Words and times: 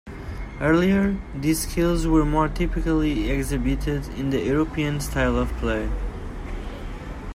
Earlier, 0.59 1.21
these 1.35 1.69
skills 1.69 2.07
were 2.07 2.25
more 2.25 2.47
typically 2.49 3.29
exhibited 3.29 4.07
in 4.17 4.31
the 4.31 4.39
European 4.43 4.99
style 4.99 5.37
of 5.37 5.51
play. 5.57 5.87